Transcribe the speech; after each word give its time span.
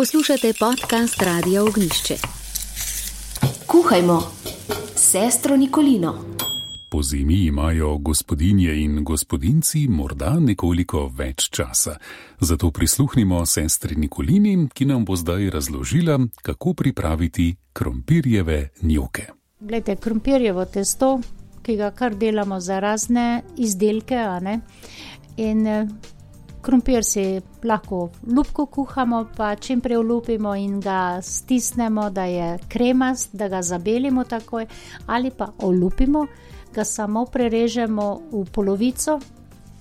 Poslušate 0.00 0.52
podcast 0.58 1.22
Radio 1.22 1.66
Ognišče. 1.66 2.14
Kuhajmo, 3.66 4.22
sestro 4.96 5.56
Nikolino. 5.56 6.24
Po 6.90 7.02
zimi 7.02 7.34
imajo 7.34 7.98
gospodinje 7.98 8.82
in 8.82 9.04
gospodinci 9.04 9.88
morda 9.88 10.36
nekoliko 10.40 11.10
več 11.16 11.50
časa. 11.50 11.98
Zato 12.40 12.70
prisluhnimo 12.70 13.46
sestri 13.46 13.96
Nikolini, 13.96 14.68
ki 14.74 14.84
nam 14.84 15.04
bo 15.04 15.16
zdaj 15.16 15.50
razložila, 15.50 16.18
kako 16.42 16.74
pripraviti 16.74 17.56
krompirjeve 17.72 18.68
njoke. 18.82 19.26
Glede, 19.60 19.96
krompirjevo 19.96 20.64
testo, 20.64 21.20
ki 21.62 21.76
ga 21.76 21.90
kar 21.90 22.14
delamo 22.14 22.60
za 22.60 22.80
razne 22.80 23.42
izdelke, 23.56 24.16
in 25.36 25.66
Krompir 26.62 27.04
si 27.04 27.40
lahko 27.64 28.10
lupko 28.26 28.66
kuhamo, 28.66 29.24
pa 29.36 29.54
čim 29.56 29.80
prej 29.80 29.96
olupimo 29.96 30.54
in 30.54 30.80
ga 30.80 31.22
stisnemo, 31.22 32.10
da 32.10 32.24
je 32.24 32.58
kremast, 32.68 33.30
da 33.32 33.48
ga 33.48 33.62
zabelimo 33.62 34.24
takoj, 34.24 34.66
ali 35.06 35.30
pa 35.30 35.48
olupimo, 35.58 36.26
ga 36.74 36.84
samo 36.84 37.24
prerežemo 37.24 38.20
v 38.32 38.44
polovico, 38.52 39.20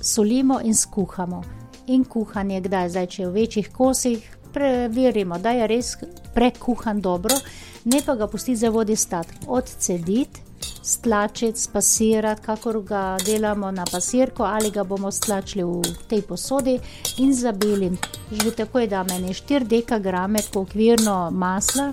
solimo 0.00 0.60
in 0.64 0.74
skuhamo. 0.74 1.42
In 1.86 2.04
kuhanje, 2.04 2.60
kdaj 2.60 2.88
zdaj, 2.88 3.06
če 3.06 3.22
je 3.22 3.28
v 3.28 3.32
večjih 3.32 3.68
kosih, 3.72 4.30
preverimo, 4.52 5.38
da 5.38 5.50
je 5.50 5.66
res 5.66 5.96
prekuhan 6.34 7.00
dobro, 7.00 7.36
ne 7.84 8.00
pa 8.06 8.14
ga 8.16 8.26
pustiti 8.26 8.56
za 8.56 8.70
vodi 8.70 8.96
stati, 8.96 9.44
odcediti 9.46 10.51
stlačiti, 10.82 11.60
spasirati, 11.60 12.42
kakor 12.42 12.82
ga 12.82 13.16
delamo 13.26 13.70
na 13.70 13.84
pasirko, 13.84 14.42
ali 14.42 14.70
ga 14.70 14.84
bomo 14.84 15.10
stlačili 15.10 15.64
v 15.64 15.82
tej 16.08 16.22
posodi 16.22 16.78
in 17.18 17.34
zabili. 17.34 17.90
Že 18.30 18.50
tako 18.56 18.78
je, 18.78 18.86
da 18.86 19.02
meni 19.02 19.34
4 19.34 19.64
dekagrame, 19.64 20.40
okvirno 20.54 21.30
masla, 21.30 21.92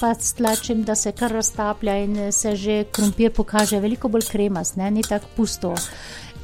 pa 0.00 0.14
stlačim, 0.14 0.82
da 0.84 0.94
se 0.94 1.12
kar 1.12 1.32
raztaplja 1.32 1.96
in 1.96 2.32
se 2.32 2.56
že 2.56 2.84
krompir 2.92 3.32
pokaže 3.32 3.80
veliko 3.80 4.08
bolj 4.08 4.28
kremast, 4.30 4.76
ne? 4.76 4.90
ni 4.90 5.02
tako 5.02 5.26
pusto. 5.36 5.74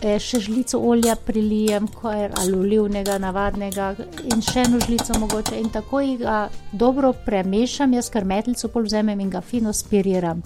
E, 0.02 0.18
še 0.18 0.40
žlico 0.40 0.78
olja 0.78 1.14
prilijem, 1.16 1.88
ali 2.02 2.52
olivnega, 2.52 3.18
navadnega, 3.18 3.94
in 4.34 4.42
še 4.42 4.66
eno 4.66 4.80
žlico 4.80 5.18
mogoče, 5.18 5.60
in 5.60 5.70
tako 5.70 6.00
jih 6.00 6.24
dobro 6.72 7.12
premešam, 7.26 7.92
jaz 7.94 8.10
kar 8.10 8.24
metlico 8.24 8.68
polzemem 8.68 9.20
in 9.20 9.30
ga 9.30 9.40
fino 9.40 9.72
spiriram 9.72 10.42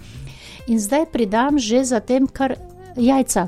in 0.69 0.79
zdaj 0.79 1.09
pridam 1.11 1.59
že 1.59 1.83
za 1.83 1.99
tem, 1.99 2.27
kar 2.27 2.55
jajca. 2.95 3.47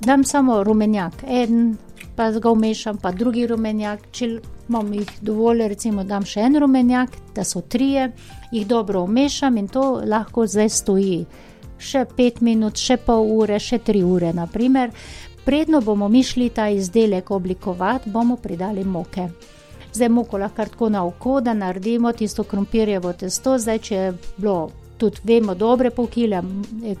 Dam 0.00 0.24
samo 0.24 0.64
rumenjak, 0.64 1.22
en, 1.26 1.76
pa 2.16 2.30
ga 2.30 2.50
umešam, 2.50 2.98
pa 2.98 3.12
drugi 3.12 3.46
rumenjak. 3.46 4.10
Če 4.10 4.28
imam 4.68 4.92
jih 4.94 5.10
dovolj, 5.22 5.66
recimo, 5.68 6.04
dam 6.04 6.26
še 6.26 6.42
en 6.48 6.58
rumenjak, 6.58 7.14
da 7.34 7.44
so 7.44 7.60
trije, 7.60 8.10
jih 8.50 8.66
dobro 8.66 9.04
umešam 9.06 9.56
in 9.56 9.68
to 9.68 10.02
lahko 10.04 10.46
zdaj 10.46 10.68
stoji. 10.68 11.24
Še 11.78 12.04
pet 12.16 12.40
minut, 12.40 12.78
še 12.78 12.96
pol 13.06 13.30
ure, 13.38 13.58
še 13.58 13.78
tri 13.78 14.02
ure, 14.02 14.32
naprimer. 14.34 14.90
Predno 15.44 15.80
bomo 15.82 16.08
mi 16.08 16.22
šli 16.22 16.50
ta 16.54 16.68
izdelek 16.70 17.30
oblikovati, 17.30 18.10
bomo 18.10 18.36
pridali 18.36 18.84
moke. 18.84 19.28
Zdaj 19.92 20.08
moko 20.08 20.38
lahko 20.38 20.64
tako 20.64 20.88
na 20.88 21.04
oko, 21.04 21.40
da 21.40 21.54
naredimo 21.54 22.12
tisto 22.12 22.44
krompirjevo 22.44 23.12
testo. 23.12 23.58
Zdaj, 23.58 23.78
če 23.78 23.94
je 23.94 24.12
bilo 24.36 24.70
tudi 25.02 25.24
vemo, 25.26 25.54
dobre 25.58 25.90
pol 25.90 26.06
kile 26.06 26.42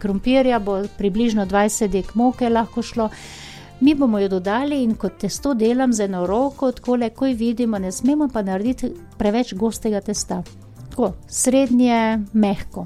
krompirja, 0.02 0.58
bo 0.58 0.80
približno 0.98 1.46
20 1.46 1.92
dek 1.92 2.14
moke 2.18 2.50
lahko 2.50 2.82
šlo. 2.82 3.08
Mi 3.82 3.94
bomo 3.98 4.18
jo 4.22 4.28
dodali 4.30 4.82
in 4.82 4.94
kot 4.94 5.18
testo 5.22 5.54
delam 5.58 5.92
z 5.92 6.06
eno 6.06 6.24
roko, 6.26 6.70
tako 6.72 6.96
le, 7.02 7.10
ko 7.10 7.26
vidimo, 7.26 7.78
ne 7.78 7.92
smemo 7.92 8.28
pa 8.32 8.42
narediti 8.46 8.92
preveč 9.18 9.54
gostega 9.58 10.00
testa. 10.00 10.42
Tako, 10.90 11.12
srednje, 11.26 12.18
mehko. 12.32 12.84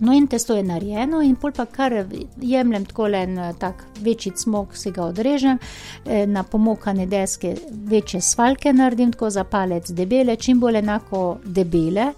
No, 0.00 0.14
in 0.16 0.26
testo 0.26 0.56
je 0.56 0.64
narejeno, 0.64 1.20
in 1.22 1.34
pol 1.36 1.52
pa 1.52 1.66
kar 1.68 1.92
jemljem 2.40 2.86
tako 2.88 3.08
le 3.12 3.24
en 3.26 3.40
tak 3.60 3.82
večji 4.00 4.32
smog, 4.36 4.76
si 4.76 4.90
ga 4.90 5.04
odrežem, 5.10 5.58
e, 6.06 6.26
na 6.26 6.42
pomokane 6.42 7.06
deske 7.06 7.54
večje 7.90 8.20
svalke 8.20 8.72
naredim, 8.72 9.12
tako 9.12 9.30
za 9.30 9.44
palec 9.44 9.90
debele, 9.90 10.36
čim 10.36 10.60
bolj 10.60 10.80
enako 10.80 11.24
debele 11.44 12.12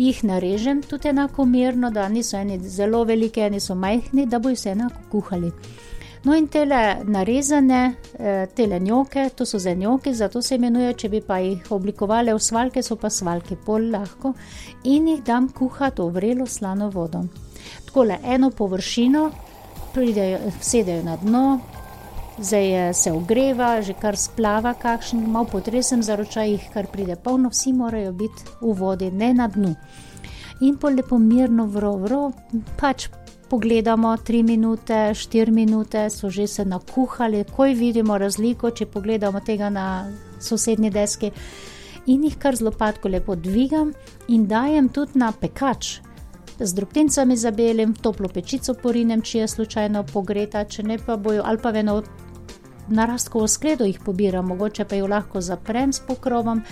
jih 0.00 0.24
narežem 0.24 0.82
tudi 0.82 1.08
enako 1.08 1.44
merno, 1.44 1.90
da 1.90 2.08
niso 2.08 2.38
eni 2.38 2.58
zelo 2.58 3.04
veliki, 3.04 3.40
eni 3.40 3.60
so 3.60 3.74
majhni, 3.74 4.26
da 4.26 4.38
bojo 4.38 4.56
se 4.56 4.70
enako 4.70 5.00
kuhali. 5.10 5.52
No, 6.24 6.34
in 6.36 6.48
tele 6.52 6.80
narezane, 7.04 7.94
eh, 8.18 8.46
tele 8.56 8.80
njoke, 8.80 9.28
to 9.36 9.46
so 9.46 9.58
za 9.58 9.74
njoke, 9.74 10.12
zato 10.14 10.42
se 10.42 10.54
imenuje, 10.54 10.92
če 10.94 11.08
bi 11.08 11.20
pa 11.20 11.38
jih 11.40 11.70
oblikovali 11.72 12.32
v 12.32 12.40
svalke, 12.40 12.82
so 12.82 12.96
pa 12.96 13.10
svalke 13.10 13.56
pol 13.56 13.88
lahko 13.92 14.34
in 14.84 15.08
jih 15.08 15.22
dam 15.24 15.48
kuhati 15.48 16.02
v 16.02 16.10
vrelo 16.16 16.46
slano 16.46 16.90
vodo. 16.90 17.24
Tako 17.86 18.04
le 18.04 18.18
eno 18.24 18.50
površino, 18.50 19.30
pridejo, 19.94 20.52
sedejo 20.60 21.02
na 21.02 21.16
dno, 21.16 21.44
zdaj 22.40 22.94
se 22.94 23.12
ogreva, 23.12 23.82
že 23.82 23.92
kar 23.92 24.16
splava, 24.16 24.74
kakšen 24.74 25.20
malo 25.30 25.46
potresen 25.52 26.02
za 26.02 26.16
ročaj, 26.16 26.50
jih 26.50 26.68
kar 26.72 26.86
pride 26.92 27.16
polno, 27.16 27.50
vsi 27.52 27.72
morajo 27.72 28.12
biti 28.12 28.48
v 28.60 28.74
vodi, 28.74 29.10
ne 29.10 29.34
na 29.34 29.48
dnu. 29.48 29.74
In 30.60 30.76
po 30.76 30.88
lepo 30.88 31.18
mirno 31.18 31.66
vrovro, 31.66 32.32
pač 32.80 33.08
pogledamo 33.48 34.16
3 34.16 34.42
minute, 34.42 35.14
4 35.14 35.50
minute, 35.50 36.10
so 36.10 36.30
že 36.30 36.46
se 36.46 36.64
nakuhali, 36.64 37.44
koj 37.56 37.74
vidimo 37.74 38.18
razliko, 38.18 38.70
če 38.70 38.86
pogledamo 38.86 39.40
tega 39.40 39.70
na 39.70 40.12
sosednji 40.40 40.90
deski. 40.90 41.32
In 42.06 42.24
jih 42.24 42.38
kar 42.38 42.56
zelo 42.56 42.70
padko 42.70 43.08
lepo 43.08 43.36
dvigam 43.36 43.92
in 44.28 44.46
dajem 44.46 44.88
tudi 44.88 45.18
na 45.18 45.32
pekač. 45.32 46.00
Z 46.60 46.74
drobtincami 46.76 47.36
zabelim, 47.36 47.94
toplo 47.94 48.28
pečico 48.28 48.74
porinem, 48.74 49.22
če 49.22 49.38
je 49.38 49.48
slučajno 49.48 50.04
pogreta, 50.12 50.64
če 50.64 50.82
ne 50.82 50.98
pa 50.98 51.16
bojo, 51.16 51.42
ali 51.44 51.58
pa 51.58 51.72
eno 51.72 52.02
narastkovo 52.90 53.48
skledo 53.48 53.84
jih 53.84 54.00
pobiram, 54.04 54.46
mogoče 54.46 54.84
pa 54.84 54.96
jo 54.96 55.06
lahko 55.06 55.40
zaprem 55.40 55.92
s 55.92 56.00
pokrovom, 56.06 56.62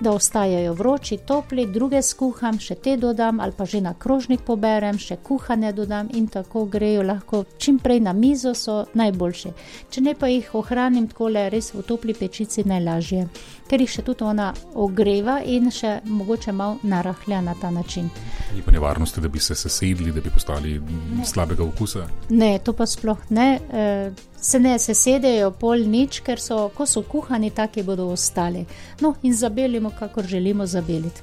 da 0.00 0.12
ostajajo 0.12 0.72
vroči, 0.74 1.18
topli, 1.26 1.66
druge 1.66 2.02
skuham, 2.02 2.58
še 2.58 2.74
te 2.74 2.96
dodam 2.96 3.40
ali 3.40 3.52
pa 3.56 3.64
že 3.64 3.80
na 3.80 3.94
krožnik 3.94 4.40
poberem, 4.46 4.98
še 4.98 5.16
kuhane 5.22 5.72
dodam 5.72 6.08
in 6.14 6.26
tako 6.28 6.64
grejo 6.64 7.02
lahko 7.02 7.44
čim 7.58 7.78
prej 7.78 8.00
na 8.00 8.12
mizo, 8.12 8.54
so 8.54 8.84
najboljši. 8.94 9.52
Če 9.90 10.00
ne 10.00 10.14
pa 10.14 10.28
jih 10.28 10.54
ohranim 10.54 11.08
tako 11.08 11.28
le 11.28 11.48
res 11.50 11.72
v 11.74 11.82
topli 11.86 12.14
pečici 12.14 12.64
najlažje, 12.66 13.26
ker 13.68 13.80
jih 13.80 13.90
še 13.90 14.04
tudi 14.06 14.24
ona 14.24 14.52
ogreva 14.74 15.40
in 15.44 15.70
še 15.70 16.00
mogoče 16.04 16.52
malo 16.52 16.78
narahlja 16.82 17.40
na 17.40 17.54
ta 17.60 17.70
način. 17.70 18.10
Ni 18.54 18.62
pa 18.62 18.70
nevarnosti, 18.70 19.20
da 19.20 19.28
bi 19.28 19.40
se 19.40 19.54
sesedli, 19.54 20.12
da 20.12 20.20
bi 20.20 20.30
postali 20.30 20.80
ne. 20.80 21.24
slabega 21.24 21.64
okusa? 21.64 22.06
Ne, 22.30 22.58
to 22.58 22.72
pa 22.72 22.86
sploh 22.86 23.18
ne. 23.30 23.48
E, 23.72 24.12
se 24.42 24.58
ne 24.58 24.74
sesedejo 24.78 25.52
pol 25.54 25.86
nič, 25.86 26.20
ker 26.26 26.40
so, 26.42 26.66
ko 26.74 26.86
so 26.86 27.04
kuhani, 27.06 27.52
taki 27.54 27.84
bodo 27.86 28.08
ostali. 28.10 28.64
No, 29.00 29.14
in 29.22 29.36
zabelimo, 29.82 29.90
kakor 29.98 30.24
želimo 30.26 30.66
zabeliti. 30.66 31.20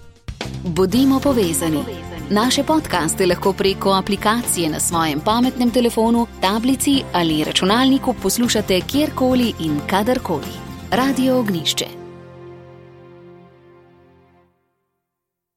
Bodimo 0.63 1.19
povezani. 1.19 1.83
Naše 2.29 2.63
podkaste 2.63 3.25
lahko 3.25 3.53
preko 3.53 3.91
aplikacije 3.91 4.69
na 4.69 4.79
svojem 4.79 5.19
pametnem 5.19 5.71
telefonu, 5.71 6.27
tablici 6.41 7.03
ali 7.13 7.43
računalniku 7.43 8.13
poslušate 8.13 8.81
kjerkoli 8.81 9.53
in 9.59 9.79
kadarkoli. 9.87 10.53
Radio 10.91 11.39
Ognišče. 11.39 11.98